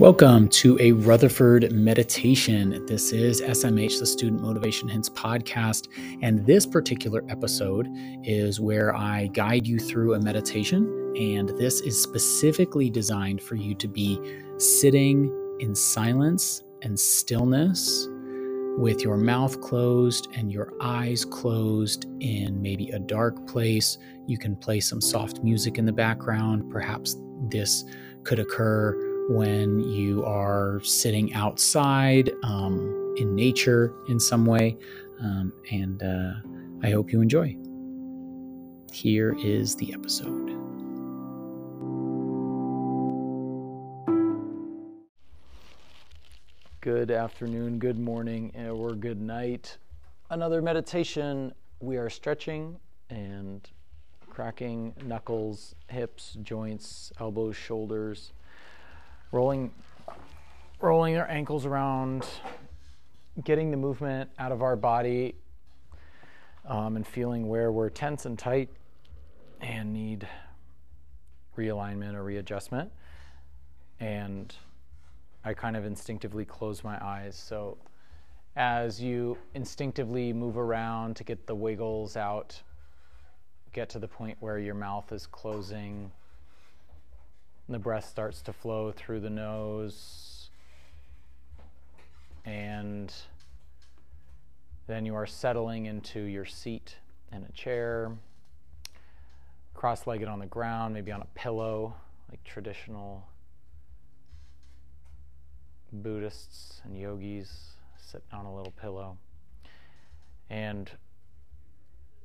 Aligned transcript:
Welcome 0.00 0.48
to 0.48 0.78
a 0.80 0.92
Rutherford 0.92 1.72
meditation. 1.72 2.86
This 2.86 3.12
is 3.12 3.42
SMH, 3.42 3.98
the 3.98 4.06
Student 4.06 4.40
Motivation 4.40 4.88
Hints 4.88 5.10
podcast. 5.10 5.88
And 6.22 6.46
this 6.46 6.64
particular 6.64 7.22
episode 7.28 7.86
is 8.24 8.60
where 8.60 8.96
I 8.96 9.26
guide 9.26 9.66
you 9.66 9.78
through 9.78 10.14
a 10.14 10.18
meditation. 10.18 10.84
And 11.18 11.50
this 11.50 11.82
is 11.82 12.02
specifically 12.02 12.88
designed 12.88 13.42
for 13.42 13.56
you 13.56 13.74
to 13.74 13.86
be 13.86 14.18
sitting 14.56 15.30
in 15.60 15.74
silence 15.74 16.62
and 16.80 16.98
stillness 16.98 18.08
with 18.78 19.02
your 19.02 19.18
mouth 19.18 19.60
closed 19.60 20.28
and 20.34 20.50
your 20.50 20.72
eyes 20.80 21.26
closed 21.26 22.06
in 22.20 22.62
maybe 22.62 22.88
a 22.88 22.98
dark 22.98 23.46
place. 23.46 23.98
You 24.26 24.38
can 24.38 24.56
play 24.56 24.80
some 24.80 25.02
soft 25.02 25.42
music 25.42 25.76
in 25.76 25.84
the 25.84 25.92
background. 25.92 26.70
Perhaps 26.70 27.16
this 27.50 27.84
could 28.24 28.38
occur 28.38 29.09
when 29.30 29.78
you 29.78 30.24
are 30.24 30.80
sitting 30.82 31.32
outside 31.34 32.32
um, 32.42 33.14
in 33.16 33.32
nature 33.32 33.94
in 34.08 34.18
some 34.18 34.44
way. 34.44 34.76
Um, 35.20 35.52
and 35.70 36.02
uh, 36.02 36.32
I 36.82 36.90
hope 36.90 37.12
you 37.12 37.20
enjoy. 37.20 37.56
Here 38.92 39.36
is 39.38 39.76
the 39.76 39.94
episode. 39.94 40.48
Good 46.80 47.12
afternoon, 47.12 47.78
good 47.78 48.00
morning, 48.00 48.52
or 48.56 48.94
good 48.94 49.20
night. 49.20 49.78
Another 50.30 50.60
meditation. 50.60 51.54
We 51.78 51.98
are 51.98 52.10
stretching 52.10 52.80
and 53.10 53.70
cracking 54.28 54.92
knuckles, 55.04 55.76
hips, 55.86 56.36
joints, 56.42 57.12
elbows, 57.20 57.54
shoulders 57.54 58.32
rolling 59.32 59.70
rolling 60.80 61.16
our 61.16 61.28
ankles 61.28 61.66
around, 61.66 62.26
getting 63.44 63.70
the 63.70 63.76
movement 63.76 64.30
out 64.38 64.50
of 64.50 64.62
our 64.62 64.76
body, 64.76 65.34
um, 66.64 66.96
and 66.96 67.06
feeling 67.06 67.48
where 67.48 67.70
we're 67.70 67.90
tense 67.90 68.24
and 68.24 68.38
tight 68.38 68.70
and 69.60 69.92
need 69.92 70.26
realignment 71.56 72.14
or 72.14 72.24
readjustment. 72.24 72.90
And 73.98 74.54
I 75.44 75.52
kind 75.52 75.76
of 75.76 75.84
instinctively 75.84 76.46
close 76.46 76.82
my 76.82 77.02
eyes. 77.04 77.36
So 77.36 77.76
as 78.56 79.00
you 79.00 79.36
instinctively 79.54 80.32
move 80.32 80.56
around 80.56 81.16
to 81.16 81.24
get 81.24 81.46
the 81.46 81.54
wiggles 81.54 82.16
out, 82.16 82.60
get 83.72 83.90
to 83.90 83.98
the 83.98 84.08
point 84.08 84.36
where 84.40 84.58
your 84.58 84.74
mouth 84.74 85.12
is 85.12 85.26
closing 85.26 86.10
and 87.70 87.74
the 87.76 87.78
breath 87.78 88.08
starts 88.08 88.42
to 88.42 88.52
flow 88.52 88.90
through 88.90 89.20
the 89.20 89.30
nose. 89.30 90.50
And 92.44 93.14
then 94.88 95.06
you 95.06 95.14
are 95.14 95.24
settling 95.24 95.86
into 95.86 96.18
your 96.18 96.44
seat 96.44 96.96
in 97.30 97.44
a 97.44 97.52
chair, 97.52 98.10
cross 99.72 100.08
legged 100.08 100.26
on 100.26 100.40
the 100.40 100.46
ground, 100.46 100.94
maybe 100.94 101.12
on 101.12 101.22
a 101.22 101.28
pillow, 101.36 101.94
like 102.28 102.42
traditional 102.42 103.24
Buddhists 105.92 106.80
and 106.82 106.98
yogis 106.98 107.74
sit 107.96 108.24
on 108.32 108.46
a 108.46 108.52
little 108.52 108.72
pillow. 108.72 109.16
And 110.48 110.90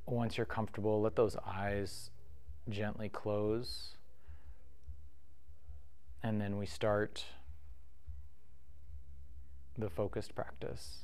once 0.06 0.36
you're 0.36 0.44
comfortable, 0.44 1.00
let 1.02 1.14
those 1.14 1.36
eyes 1.46 2.10
gently 2.68 3.08
close 3.08 3.96
and 6.22 6.40
then 6.40 6.56
we 6.56 6.66
start 6.66 7.24
the 9.78 9.90
focused 9.90 10.34
practice. 10.34 11.00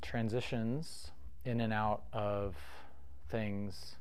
Transitions 0.00 1.10
in 1.44 1.60
and 1.60 1.72
out 1.72 2.02
of 2.12 2.54
things, 3.28 3.96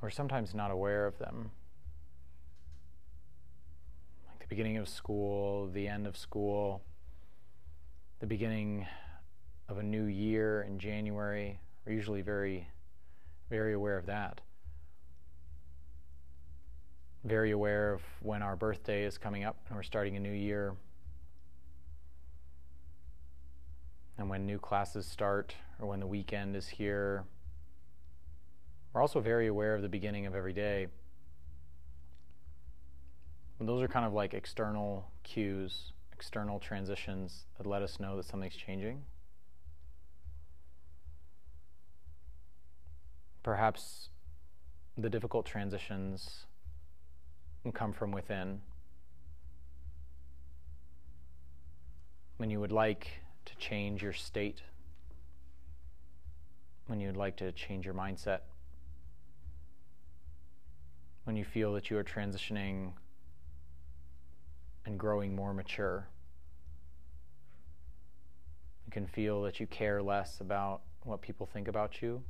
we're 0.00 0.10
sometimes 0.10 0.54
not 0.54 0.70
aware 0.70 1.06
of 1.06 1.18
them. 1.18 1.50
Like 4.28 4.40
the 4.40 4.48
beginning 4.48 4.76
of 4.78 4.88
school, 4.88 5.68
the 5.68 5.86
end 5.86 6.06
of 6.06 6.16
school, 6.16 6.82
the 8.20 8.26
beginning 8.26 8.86
of 9.68 9.78
a 9.78 9.82
new 9.82 10.04
year 10.04 10.62
in 10.62 10.78
January. 10.78 11.60
We're 11.86 11.92
usually 11.92 12.22
very, 12.22 12.68
very 13.50 13.74
aware 13.74 13.96
of 13.96 14.06
that. 14.06 14.40
Very 17.24 17.52
aware 17.52 17.92
of 17.92 18.02
when 18.20 18.42
our 18.42 18.56
birthday 18.56 19.04
is 19.04 19.16
coming 19.16 19.44
up 19.44 19.56
and 19.68 19.76
we're 19.76 19.82
starting 19.82 20.16
a 20.16 20.20
new 20.20 20.32
year. 20.32 20.74
And 24.18 24.28
when 24.28 24.46
new 24.46 24.58
classes 24.58 25.06
start 25.06 25.54
or 25.80 25.88
when 25.88 26.00
the 26.00 26.06
weekend 26.06 26.54
is 26.56 26.68
here. 26.68 27.24
We're 28.92 29.00
also 29.00 29.20
very 29.20 29.48
aware 29.48 29.74
of 29.74 29.82
the 29.82 29.88
beginning 29.88 30.26
of 30.26 30.34
every 30.34 30.52
day. 30.52 30.86
And 33.58 33.68
those 33.68 33.82
are 33.82 33.88
kind 33.88 34.04
of 34.04 34.12
like 34.12 34.34
external 34.34 35.10
cues, 35.22 35.92
external 36.12 36.60
transitions 36.60 37.46
that 37.56 37.66
let 37.66 37.82
us 37.82 37.98
know 37.98 38.16
that 38.16 38.26
something's 38.26 38.54
changing. 38.54 39.02
Perhaps 43.44 44.08
the 44.96 45.10
difficult 45.10 45.44
transitions 45.44 46.46
come 47.74 47.92
from 47.92 48.10
within. 48.10 48.62
When 52.38 52.48
you 52.48 52.58
would 52.58 52.72
like 52.72 53.06
to 53.44 53.54
change 53.56 54.02
your 54.02 54.14
state, 54.14 54.62
when 56.86 57.00
you 57.00 57.08
would 57.08 57.18
like 57.18 57.36
to 57.36 57.52
change 57.52 57.84
your 57.84 57.92
mindset, 57.92 58.40
when 61.24 61.36
you 61.36 61.44
feel 61.44 61.74
that 61.74 61.90
you 61.90 61.98
are 61.98 62.04
transitioning 62.04 62.92
and 64.86 64.98
growing 64.98 65.36
more 65.36 65.52
mature. 65.52 66.08
You 68.86 68.92
can 68.92 69.06
feel 69.06 69.42
that 69.42 69.60
you 69.60 69.66
care 69.66 70.02
less 70.02 70.40
about 70.40 70.80
what 71.02 71.20
people 71.20 71.44
think 71.46 71.68
about 71.68 72.00
you 72.00 72.22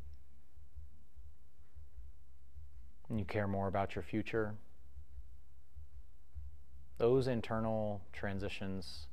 and 3.14 3.20
you 3.20 3.24
care 3.24 3.46
more 3.46 3.68
about 3.68 3.94
your 3.94 4.02
future, 4.02 4.56
those 6.98 7.28
internal 7.28 8.00
transitions 8.12 9.06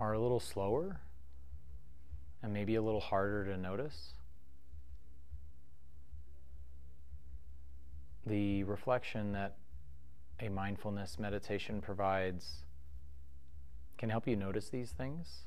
are 0.00 0.14
a 0.14 0.18
little 0.18 0.40
slower 0.40 0.98
and 2.42 2.52
maybe 2.52 2.74
a 2.74 2.82
little 2.82 2.98
harder 2.98 3.44
to 3.44 3.56
notice. 3.56 4.14
The 8.26 8.64
reflection 8.64 9.30
that 9.34 9.54
a 10.40 10.48
mindfulness 10.48 11.20
meditation 11.20 11.80
provides 11.80 12.64
can 13.96 14.10
help 14.10 14.26
you 14.26 14.34
notice 14.34 14.70
these 14.70 14.90
things 14.90 15.42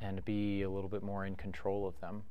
and 0.00 0.24
be 0.24 0.62
a 0.62 0.68
little 0.68 0.90
bit 0.90 1.04
more 1.04 1.24
in 1.24 1.36
control 1.36 1.86
of 1.86 2.00
them. 2.00 2.24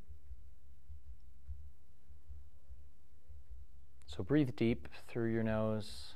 So 4.07 4.23
breathe 4.23 4.55
deep 4.55 4.87
through 5.07 5.31
your 5.31 5.43
nose 5.43 6.13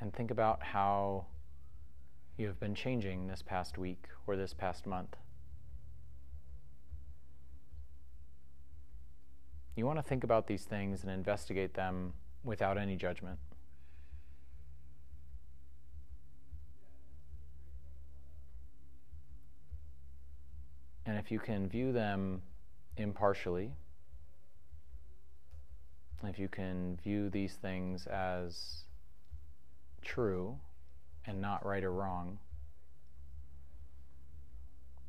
and 0.00 0.14
think 0.14 0.30
about 0.30 0.62
how 0.62 1.26
you 2.38 2.46
have 2.46 2.58
been 2.58 2.74
changing 2.74 3.26
this 3.26 3.42
past 3.42 3.76
week 3.76 4.06
or 4.26 4.36
this 4.36 4.54
past 4.54 4.86
month. 4.86 5.16
You 9.76 9.84
want 9.84 9.98
to 9.98 10.02
think 10.02 10.24
about 10.24 10.46
these 10.46 10.64
things 10.64 11.02
and 11.02 11.10
investigate 11.10 11.74
them 11.74 12.14
without 12.44 12.78
any 12.78 12.96
judgment. 12.96 13.38
And 21.04 21.18
if 21.18 21.30
you 21.30 21.40
can 21.40 21.68
view 21.68 21.92
them 21.92 22.42
impartially, 22.96 23.72
if 26.28 26.38
you 26.38 26.48
can 26.48 26.98
view 27.02 27.30
these 27.30 27.54
things 27.54 28.06
as 28.06 28.84
true 30.02 30.58
and 31.26 31.40
not 31.40 31.64
right 31.64 31.82
or 31.82 31.92
wrong, 31.92 32.38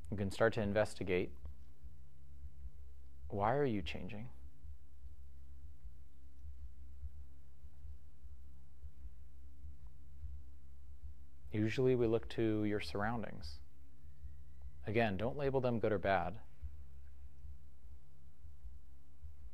you 0.09 0.17
can 0.17 0.31
start 0.31 0.53
to 0.53 0.61
investigate 0.61 1.31
why 3.31 3.53
are 3.55 3.65
you 3.65 3.81
changing? 3.81 4.27
Usually 11.51 11.95
we 11.95 12.07
look 12.07 12.27
to 12.29 12.65
your 12.65 12.79
surroundings. 12.79 13.59
Again, 14.87 15.17
don't 15.17 15.37
label 15.37 15.61
them 15.61 15.79
good 15.79 15.91
or 15.91 15.97
bad. 15.97 16.35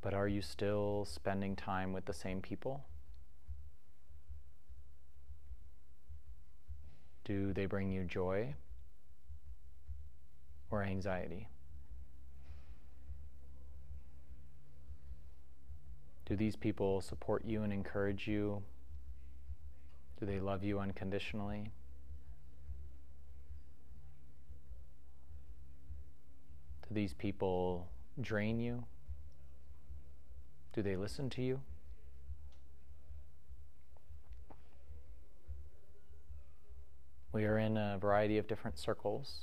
But 0.02 0.14
are 0.14 0.28
you 0.28 0.42
still 0.42 1.06
spending 1.06 1.56
time 1.56 1.92
with 1.94 2.06
the 2.06 2.14
same 2.14 2.42
people? 2.42 2.86
Do 7.26 7.52
they 7.52 7.66
bring 7.66 7.92
you 7.92 8.04
joy 8.04 8.56
or 10.72 10.84
anxiety? 10.84 11.50
Do 16.26 16.36
these 16.36 16.56
people 16.56 17.02
support 17.02 17.46
you 17.46 17.64
and 17.64 17.72
encourage 17.72 18.28
you? 18.28 18.62
Do 20.20 20.26
they 20.26 20.40
love 20.40 20.64
you 20.64 20.80
unconditionally? 20.80 21.72
Do 26.88 26.94
these 26.94 27.14
people 27.14 27.88
drain 28.20 28.60
you? 28.60 28.84
Do 30.78 30.84
they 30.84 30.96
listen 30.96 31.32
to 31.32 31.42
you? 31.42 31.60
We 37.34 37.46
are 37.46 37.58
in 37.58 37.78
a 37.78 37.98
variety 38.00 38.38
of 38.38 38.48
different 38.48 38.78
circles, 38.78 39.40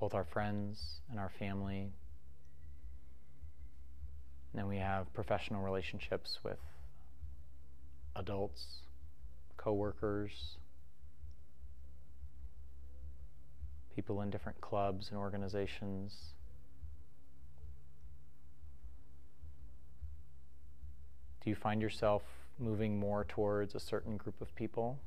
both 0.00 0.12
our 0.12 0.24
friends 0.24 1.02
and 1.08 1.20
our 1.20 1.30
family. 1.38 1.92
And 4.56 4.66
we 4.66 4.78
have 4.78 5.14
professional 5.14 5.62
relationships 5.62 6.40
with 6.42 6.58
adults, 8.16 8.80
coworkers, 9.56 10.56
people 13.94 14.20
in 14.22 14.30
different 14.30 14.60
clubs 14.60 15.10
and 15.10 15.16
organizations. 15.16 16.32
Do 21.42 21.48
you 21.48 21.56
find 21.56 21.80
yourself 21.80 22.22
moving 22.58 22.98
more 22.98 23.24
towards 23.24 23.74
a 23.74 23.80
certain 23.80 24.16
group 24.16 24.40
of 24.40 24.54
people? 24.54 24.98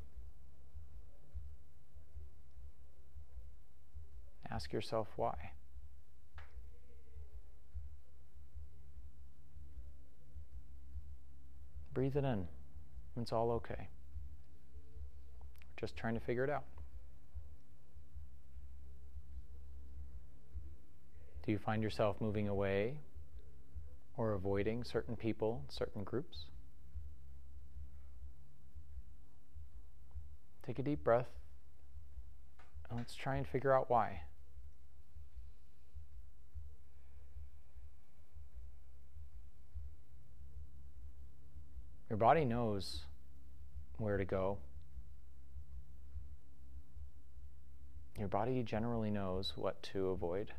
Ask 4.50 4.74
yourself 4.74 5.08
why. 5.16 5.36
Breathe 11.94 12.18
it 12.18 12.24
in. 12.24 12.48
It's 13.20 13.32
all 13.32 13.52
okay. 13.52 13.88
Just 15.80 15.96
trying 15.96 16.16
to 16.16 16.20
figure 16.20 16.44
it 16.44 16.50
out. 16.50 16.64
Do 21.46 21.52
you 21.52 21.60
find 21.60 21.84
yourself 21.84 22.20
moving 22.20 22.48
away 22.48 22.96
or 24.18 24.34
avoiding 24.34 24.84
certain 24.84 25.16
people, 25.16 25.64
certain 25.70 26.04
groups? 26.04 26.46
Take 30.66 30.80
a 30.80 30.84
deep 30.84 31.04
breath 31.04 31.30
and 32.90 32.98
let's 32.98 33.16
try 33.16 33.36
and 33.36 33.48
figure 33.48 33.74
out 33.74 33.90
why. 33.90 34.22
Your 42.10 42.18
body 42.18 42.46
knows 42.46 43.02
where 43.98 44.18
to 44.18 44.26
go. 44.26 44.60
Your 48.18 48.28
body 48.28 48.62
generally 48.62 49.10
knows 49.10 49.54
what 49.56 49.82
to 49.84 50.10
avoid. 50.10 50.54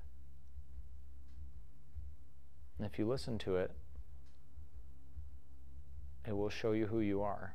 And 2.79 2.87
if 2.87 2.99
you 2.99 3.07
listen 3.07 3.39
to 3.39 3.57
it, 3.57 3.71
it 6.27 6.37
will 6.37 6.49
show 6.49 6.73
you 6.73 6.87
who 6.87 7.01
you 7.01 7.23
are. 7.23 7.55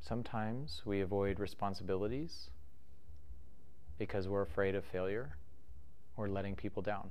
Sometimes 0.00 0.82
we 0.84 1.00
avoid 1.00 1.40
responsibilities 1.40 2.50
because 3.98 4.28
we're 4.28 4.42
afraid 4.42 4.76
of 4.76 4.84
failure 4.84 5.36
or 6.16 6.28
letting 6.28 6.54
people 6.54 6.80
down. 6.80 7.10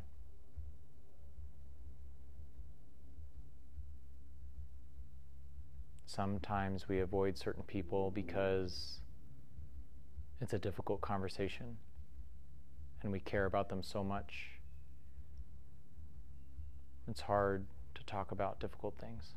Sometimes 6.05 6.87
we 6.87 6.99
avoid 7.01 7.37
certain 7.37 7.63
people 7.63 8.11
because 8.11 9.01
it's 10.39 10.53
a 10.53 10.59
difficult 10.59 11.01
conversation 11.01 11.75
and 13.05 13.11
we 13.11 13.19
care 13.19 13.45
about 13.45 13.69
them 13.69 13.83
so 13.83 14.03
much. 14.03 14.47
It's 17.07 17.21
hard 17.21 17.67
to 17.93 18.03
talk 18.03 18.31
about 18.31 18.59
difficult 18.59 18.95
things. 18.99 19.35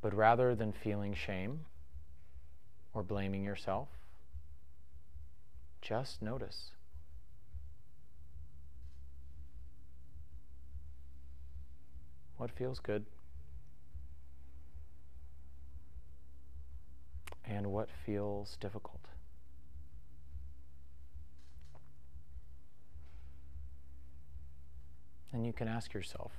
But 0.00 0.12
rather 0.12 0.56
than 0.56 0.72
feeling 0.72 1.14
shame 1.14 1.60
or 2.92 3.04
blaming 3.04 3.44
yourself, 3.44 3.86
just 5.80 6.20
notice. 6.20 6.72
What 12.36 12.50
feels 12.50 12.80
good? 12.80 13.04
And 17.44 17.66
what 17.66 17.88
feels 18.04 18.56
difficult. 18.60 19.00
And 25.32 25.46
you 25.46 25.52
can 25.52 25.68
ask 25.68 25.94
yourself 25.94 26.32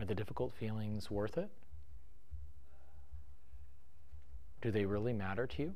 Are 0.00 0.06
the 0.06 0.14
difficult 0.14 0.54
feelings 0.54 1.10
worth 1.10 1.36
it? 1.36 1.50
Do 4.62 4.70
they 4.70 4.86
really 4.86 5.12
matter 5.12 5.46
to 5.46 5.62
you? 5.62 5.74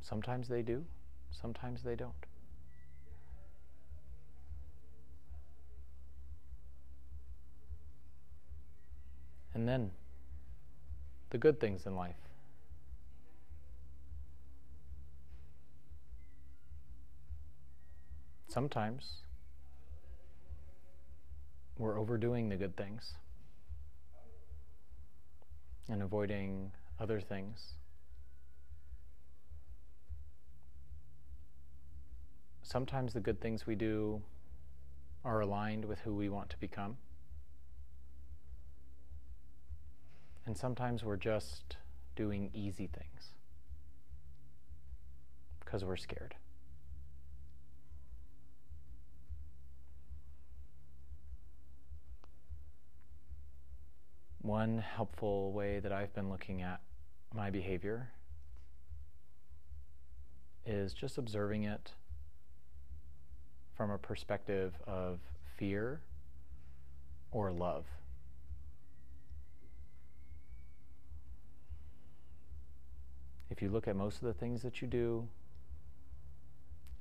Sometimes 0.00 0.48
they 0.48 0.62
do, 0.62 0.84
sometimes 1.30 1.82
they 1.82 1.94
don't. 1.94 2.14
And 9.54 9.68
then 9.68 9.90
the 11.30 11.38
good 11.38 11.60
things 11.60 11.86
in 11.86 11.94
life. 11.94 12.16
Sometimes 18.48 19.18
we're 21.76 21.98
overdoing 21.98 22.48
the 22.48 22.56
good 22.56 22.76
things 22.76 23.14
and 25.88 26.02
avoiding 26.02 26.72
other 26.98 27.20
things. 27.20 27.74
Sometimes 32.62 33.14
the 33.14 33.20
good 33.20 33.40
things 33.40 33.66
we 33.66 33.74
do 33.74 34.20
are 35.24 35.40
aligned 35.40 35.84
with 35.84 36.00
who 36.00 36.14
we 36.14 36.28
want 36.28 36.50
to 36.50 36.58
become. 36.58 36.96
And 40.48 40.56
sometimes 40.56 41.04
we're 41.04 41.18
just 41.18 41.76
doing 42.16 42.48
easy 42.54 42.86
things 42.86 43.32
because 45.60 45.84
we're 45.84 45.98
scared. 45.98 46.34
One 54.40 54.78
helpful 54.78 55.52
way 55.52 55.80
that 55.80 55.92
I've 55.92 56.14
been 56.14 56.30
looking 56.30 56.62
at 56.62 56.80
my 57.34 57.50
behavior 57.50 58.08
is 60.64 60.94
just 60.94 61.18
observing 61.18 61.64
it 61.64 61.92
from 63.76 63.90
a 63.90 63.98
perspective 63.98 64.72
of 64.86 65.18
fear 65.58 66.00
or 67.32 67.52
love. 67.52 67.84
If 73.50 73.62
you 73.62 73.68
look 73.68 73.88
at 73.88 73.96
most 73.96 74.16
of 74.16 74.22
the 74.22 74.32
things 74.32 74.62
that 74.62 74.80
you 74.82 74.88
do 74.88 75.26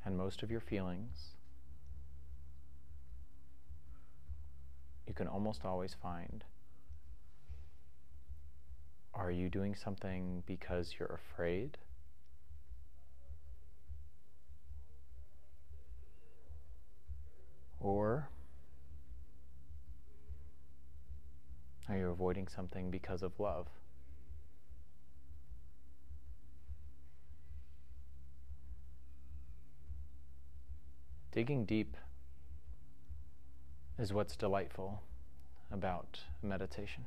and 0.06 0.18
most 0.18 0.44
of 0.44 0.52
your 0.52 0.60
feelings, 0.60 1.32
you 5.06 5.14
can 5.14 5.28
almost 5.28 5.66
always 5.66 5.96
find 6.02 6.44
are 9.14 9.32
you 9.32 9.50
doing 9.50 9.74
something 9.74 10.44
because 10.46 10.94
you're 11.00 11.20
afraid? 11.34 11.76
Or 17.80 18.30
Are 21.90 21.98
you 21.98 22.10
avoiding 22.10 22.50
something 22.50 22.92
because 22.92 23.24
of 23.24 23.40
love? 23.40 23.68
Digging 31.38 31.66
deep 31.66 31.96
is 34.00 34.12
what's 34.12 34.36
delightful 34.36 35.04
about 35.72 36.22
meditation. 36.42 37.06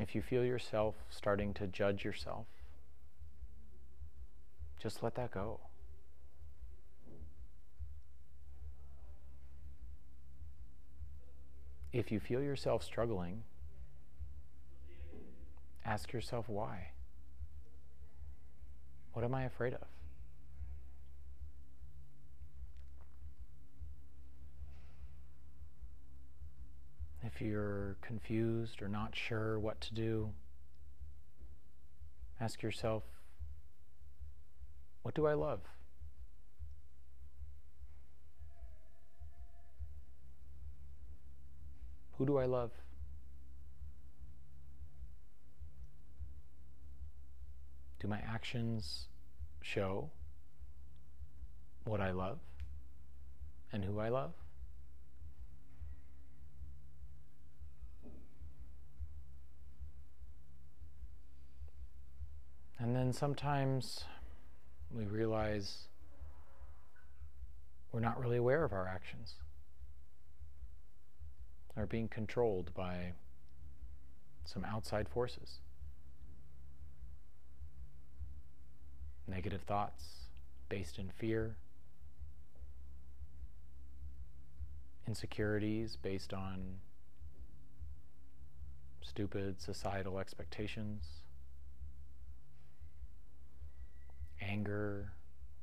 If 0.00 0.14
you 0.14 0.22
feel 0.22 0.46
yourself 0.46 0.94
starting 1.10 1.52
to 1.52 1.66
judge 1.66 2.06
yourself, 2.06 2.46
just 4.82 5.02
let 5.02 5.14
that 5.16 5.30
go. 5.30 5.60
If 11.92 12.10
you 12.10 12.18
feel 12.18 12.42
yourself 12.42 12.82
struggling, 12.82 13.42
ask 15.84 16.14
yourself 16.14 16.48
why. 16.48 16.92
What 19.12 19.22
am 19.22 19.34
I 19.34 19.44
afraid 19.44 19.74
of? 19.74 19.97
If 27.38 27.46
you're 27.46 27.96
confused 28.02 28.82
or 28.82 28.88
not 28.88 29.14
sure 29.14 29.60
what 29.60 29.80
to 29.82 29.94
do, 29.94 30.30
ask 32.40 32.62
yourself, 32.62 33.04
what 35.02 35.14
do 35.14 35.24
I 35.24 35.34
love? 35.34 35.60
Who 42.16 42.26
do 42.26 42.38
I 42.38 42.46
love? 42.46 42.72
Do 48.00 48.08
my 48.08 48.18
actions 48.18 49.06
show 49.62 50.10
what 51.84 52.00
I 52.00 52.10
love 52.10 52.40
and 53.72 53.84
who 53.84 54.00
I 54.00 54.08
love? 54.08 54.32
And 63.08 63.16
sometimes 63.16 64.04
we 64.94 65.04
realize 65.04 65.88
we're 67.90 68.00
not 68.00 68.20
really 68.20 68.36
aware 68.36 68.64
of 68.64 68.74
our 68.74 68.86
actions. 68.86 69.36
Are 71.74 71.86
being 71.86 72.08
controlled 72.08 72.74
by 72.74 73.12
some 74.44 74.62
outside 74.62 75.08
forces. 75.08 75.60
Negative 79.26 79.62
thoughts 79.62 80.04
based 80.68 80.98
in 80.98 81.08
fear, 81.08 81.56
insecurities 85.06 85.96
based 85.96 86.34
on 86.34 86.74
stupid 89.00 89.62
societal 89.62 90.18
expectations. 90.18 91.17
Anger 94.48 95.12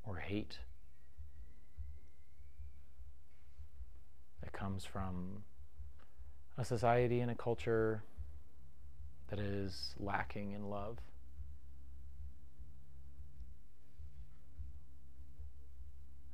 or 0.04 0.16
hate 0.16 0.58
that 4.42 4.52
comes 4.52 4.84
from 4.84 5.42
a 6.56 6.64
society 6.64 7.20
and 7.20 7.30
a 7.30 7.34
culture 7.34 8.02
that 9.28 9.38
is 9.40 9.94
lacking 9.98 10.52
in 10.52 10.70
love. 10.70 10.98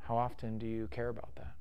How 0.01 0.17
often 0.17 0.59
do 0.59 0.67
you 0.67 0.89
care 0.89 1.09
about 1.09 1.35
that? 1.37 1.55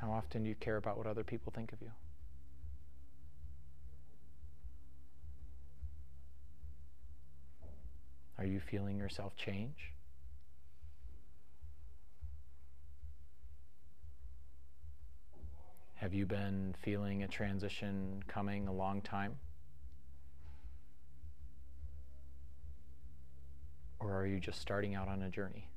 How 0.00 0.10
often 0.10 0.42
do 0.42 0.48
you 0.48 0.54
care 0.54 0.76
about 0.76 0.96
what 0.96 1.06
other 1.06 1.22
people 1.22 1.52
think 1.54 1.72
of 1.72 1.80
you? 1.80 1.90
Are 8.40 8.46
you 8.46 8.58
feeling 8.58 8.96
yourself 8.96 9.36
change? 9.36 9.92
Have 15.96 16.14
you 16.14 16.24
been 16.24 16.74
feeling 16.82 17.22
a 17.22 17.28
transition 17.28 18.22
coming 18.26 18.66
a 18.66 18.72
long 18.72 19.02
time? 19.02 19.36
Or 23.98 24.16
are 24.16 24.24
you 24.24 24.40
just 24.40 24.58
starting 24.58 24.94
out 24.94 25.06
on 25.06 25.20
a 25.20 25.28
journey? 25.28 25.68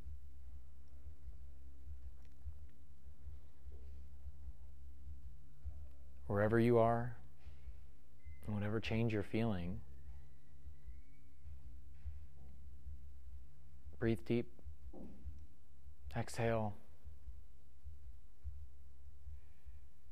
Wherever 6.28 6.58
you 6.58 6.78
are, 6.78 7.18
whatever 8.46 8.80
change 8.80 9.12
you're 9.12 9.22
feeling, 9.22 9.82
Breathe 14.04 14.26
deep. 14.26 14.52
Exhale. 16.14 16.74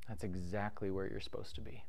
That's 0.08 0.24
exactly 0.24 0.90
where 0.90 1.10
you're 1.10 1.20
supposed 1.20 1.56
to 1.56 1.62
be. 1.62 1.84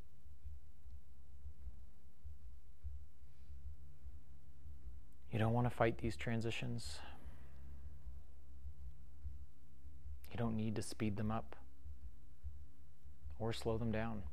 You 5.31 5.39
don't 5.39 5.53
want 5.53 5.71
to 5.71 5.71
fight 5.71 5.99
these 5.99 6.17
transitions. 6.17 6.99
You 10.29 10.37
don't 10.37 10.57
need 10.57 10.75
to 10.75 10.83
speed 10.83 11.17
them 11.17 11.31
up 11.31 11.55
or 13.39 13.53
slow 13.53 13.79
them 13.79 13.93
down. 13.93 14.25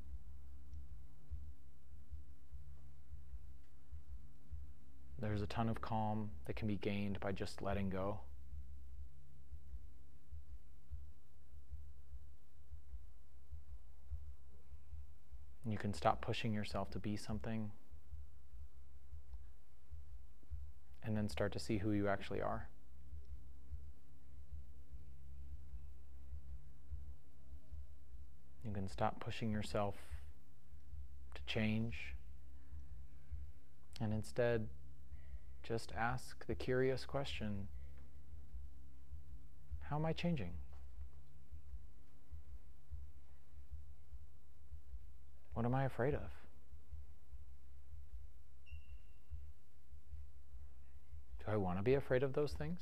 There's 5.22 5.42
a 5.42 5.48
ton 5.48 5.68
of 5.68 5.82
calm 5.82 6.30
that 6.46 6.56
can 6.56 6.68
be 6.68 6.78
gained 6.78 7.20
by 7.20 7.34
just 7.34 7.62
letting 7.62 7.90
go. 7.90 8.22
And 15.64 15.74
you 15.74 15.78
can 15.78 15.94
stop 15.94 16.22
pushing 16.22 16.54
yourself 16.54 16.90
to 16.92 17.00
be 17.00 17.18
something 17.18 17.72
and 21.04 21.18
then 21.18 21.28
start 21.28 21.52
to 21.54 21.60
see 21.60 21.78
who 21.78 21.92
you 21.92 22.08
actually 22.08 22.42
are. 22.42 22.70
You 28.64 28.72
can 28.72 28.88
stop 28.88 29.20
pushing 29.20 29.52
yourself 29.52 29.96
to 31.36 31.42
change 31.46 32.16
and 34.00 34.14
instead 34.14 34.68
just 35.64 35.92
ask 35.98 36.46
the 36.48 36.56
curious 36.56 37.06
question 37.06 37.68
How 39.90 39.98
am 39.98 40.06
I 40.06 40.14
changing? 40.14 40.54
What 45.54 45.66
am 45.66 45.76
I 45.76 45.86
afraid 45.86 46.14
of? 46.14 46.32
Do 51.40 51.52
I 51.52 51.58
want 51.58 51.78
to 51.80 51.84
be 51.84 51.96
afraid 51.96 52.24
of 52.24 52.34
those 52.34 52.54
things? 52.54 52.80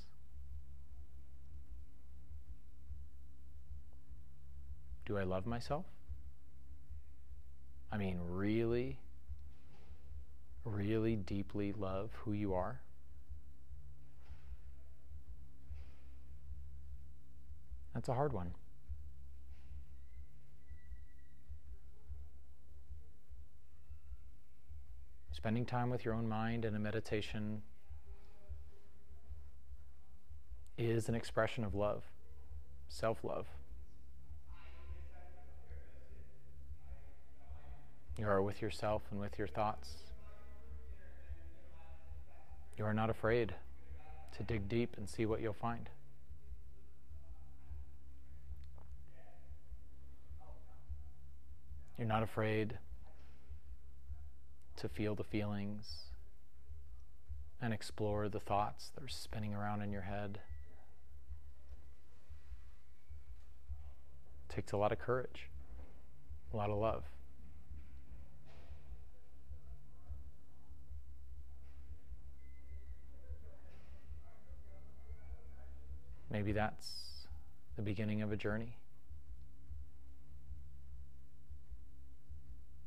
Do 5.06 5.18
I 5.18 5.24
love 5.24 5.46
myself? 5.46 5.86
I 7.92 7.98
mean, 7.98 8.20
really 8.30 9.00
really 10.68 11.16
deeply 11.16 11.74
love 11.74 12.12
who 12.24 12.34
you 12.34 12.54
are? 12.54 12.82
That's 17.94 18.10
a 18.10 18.14
hard 18.14 18.34
one. 18.34 18.52
Spending 25.32 25.66
time 25.66 25.90
with 25.90 26.04
your 26.04 26.14
own 26.14 26.28
mind 26.28 26.66
in 26.66 26.76
a 26.76 26.80
meditation 26.80 27.62
is 30.78 31.10
an 31.10 31.16
expression 31.16 31.64
of 31.64 31.74
love, 31.74 32.04
self 32.90 33.24
love. 33.24 33.48
You 38.18 38.28
are 38.28 38.42
with 38.42 38.62
yourself 38.62 39.04
and 39.12 39.20
with 39.20 39.38
your 39.38 39.48
thoughts. 39.48 39.96
You 42.78 42.86
are 42.86 42.94
not 42.94 43.10
afraid 43.10 43.56
to 44.38 44.44
dig 44.44 44.70
deep 44.70 44.96
and 44.98 45.10
see 45.10 45.26
what 45.26 45.42
you'll 45.42 45.54
find. 45.54 45.90
You're 51.98 52.08
not 52.08 52.22
afraid 52.22 52.78
to 54.76 54.88
feel 54.88 55.16
the 55.16 55.24
feelings 55.24 56.04
and 57.60 57.74
explore 57.74 58.30
the 58.30 58.40
thoughts 58.40 58.92
that 58.94 59.04
are 59.04 59.08
spinning 59.08 59.56
around 59.56 59.82
in 59.82 59.92
your 59.92 60.04
head. 60.04 60.40
It 64.48 64.54
takes 64.54 64.72
a 64.72 64.78
lot 64.78 64.92
of 64.92 65.00
courage, 65.00 65.50
a 66.54 66.58
lot 66.58 66.70
of 66.70 66.78
love. 66.78 67.04
Maybe 76.30 76.52
that's 76.52 77.28
the 77.76 77.82
beginning 77.82 78.22
of 78.22 78.32
a 78.32 78.36
journey. 78.36 78.76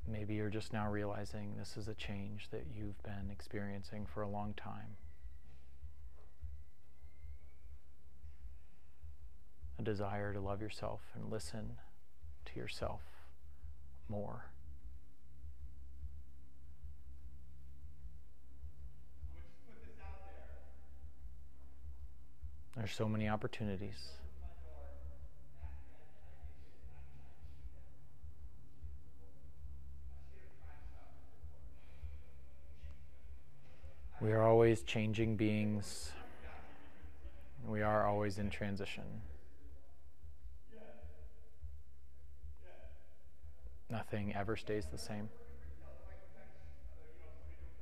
Maybe 0.07 0.35
you're 0.35 0.51
just 0.51 0.73
now 0.73 0.91
realizing 0.91 1.55
this 1.57 1.77
is 1.77 1.87
a 1.87 1.95
change 1.95 2.49
that 2.51 2.65
you've 2.75 3.01
been 3.03 3.31
experiencing 3.31 4.07
for 4.13 4.23
a 4.23 4.29
long 4.29 4.55
time. 4.55 4.97
A 9.79 9.83
desire 9.83 10.33
to 10.33 10.41
love 10.41 10.61
yourself 10.61 11.01
and 11.15 11.31
listen 11.31 11.77
to 12.47 12.61
yourself 12.61 13.01
more. 14.09 14.47
There's 22.77 22.93
so 22.93 23.09
many 23.09 23.29
opportunities. 23.29 24.13
We 34.21 34.33
are 34.33 34.47
always 34.47 34.83
changing 34.83 35.37
beings. 35.37 36.13
We 37.67 37.83
are 37.83 38.07
always 38.07 38.39
in 38.39 38.51
transition. 38.51 39.05
Nothing 43.89 44.35
ever 44.37 44.57
stays 44.57 44.87
the 44.87 44.99
same. 44.99 45.29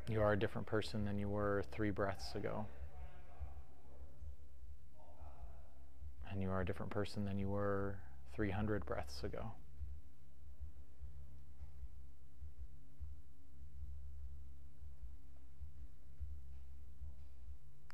You 0.09 0.23
are 0.23 0.33
a 0.33 0.39
different 0.39 0.67
person 0.67 1.05
than 1.05 1.19
you 1.19 1.29
were 1.29 1.65
three 1.71 1.91
breaths 1.91 2.35
ago. 2.35 2.67
And 6.31 6.43
you 6.43 6.51
are 6.51 6.61
a 6.61 6.65
different 6.67 6.91
person 6.91 7.25
than 7.25 7.39
you 7.39 7.49
were 7.49 7.97
300 8.35 8.85
breaths 8.87 9.25
ago. 9.25 9.53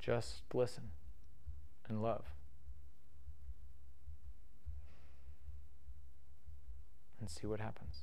Just 0.01 0.43
listen 0.53 0.91
and 1.89 2.03
love. 2.03 2.25
And 7.21 7.31
see 7.31 7.47
what 7.47 7.61
happens. 7.61 8.03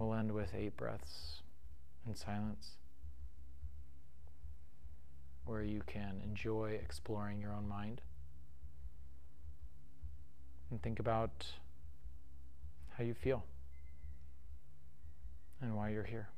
We'll 0.00 0.14
end 0.14 0.32
with 0.32 0.54
eight 0.54 0.78
breaths 0.78 1.42
in 2.06 2.14
silence 2.14 2.70
where 5.44 5.62
you 5.62 5.82
can 5.86 6.22
enjoy 6.24 6.70
exploring 6.82 7.38
your 7.38 7.52
own 7.52 7.68
mind 7.68 8.00
and 10.70 10.80
think 10.80 11.00
about 11.00 11.44
how 12.96 13.04
you 13.04 13.12
feel 13.12 13.44
and 15.60 15.76
why 15.76 15.90
you're 15.90 16.04
here. 16.04 16.30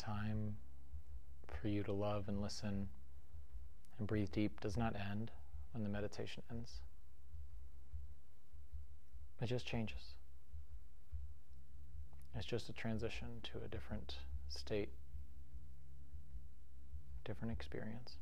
Time 0.00 0.56
for 1.60 1.68
you 1.68 1.82
to 1.82 1.92
love 1.92 2.24
and 2.28 2.40
listen 2.40 2.88
and 3.98 4.08
breathe 4.08 4.32
deep 4.32 4.60
does 4.60 4.76
not 4.76 4.94
end 4.96 5.30
when 5.72 5.82
the 5.82 5.90
meditation 5.90 6.42
ends. 6.50 6.80
It 9.40 9.46
just 9.46 9.66
changes. 9.66 10.14
It's 12.34 12.46
just 12.46 12.68
a 12.68 12.72
transition 12.72 13.28
to 13.52 13.64
a 13.64 13.68
different 13.68 14.16
state, 14.48 14.90
different 17.24 17.52
experience. 17.52 18.16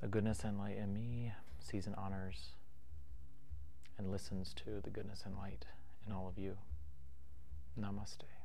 The 0.00 0.08
goodness 0.08 0.44
and 0.44 0.58
light 0.58 0.76
in 0.76 0.94
me 0.94 1.32
sees 1.58 1.86
and 1.86 1.96
honors 1.96 2.50
and 3.96 4.12
listens 4.12 4.54
to 4.54 4.80
the 4.82 4.90
goodness 4.90 5.22
and 5.26 5.36
light 5.36 5.64
in 6.08 6.14
all 6.14 6.28
of 6.28 6.38
you. 6.38 6.56
Namaste. 7.78 8.37